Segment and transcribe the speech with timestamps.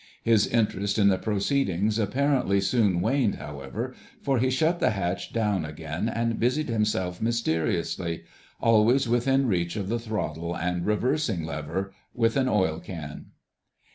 [0.23, 5.63] His interest in the proceedings apparently soon waned, however, for he shut the hatch down
[5.63, 12.79] again and busied himself mysteriously—always within reach of the throttle and reversing lever—with an oil
[12.79, 13.27] can.